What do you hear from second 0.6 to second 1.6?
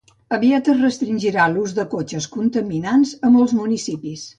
es restringirà